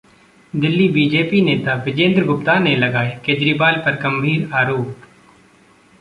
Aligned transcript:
Delhi 0.53 0.87
BJP 0.89 1.41
नेता 1.41 1.73
विजेंद्र 1.83 2.23
गुप्ता 2.25 2.57
ने 2.59 2.75
लगाए 2.75 3.11
केजरीवाल 3.25 3.77
पर 3.85 4.01
गंभीर 4.01 4.49
आरोप 4.53 4.95